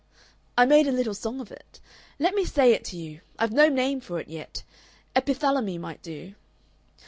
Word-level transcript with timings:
"I 0.57 0.65
made 0.65 0.87
a 0.87 0.91
little 0.91 1.13
song 1.13 1.39
of 1.39 1.51
it. 1.51 1.79
Let 2.17 2.33
me 2.33 2.43
say 2.43 2.73
it 2.73 2.83
to 2.85 2.97
you. 2.97 3.21
I've 3.37 3.51
no 3.53 3.69
name 3.69 4.01
for 4.01 4.19
it 4.19 4.29
yet. 4.29 4.63
Epithalamy 5.15 5.77
might 5.77 6.01
do. 6.01 6.33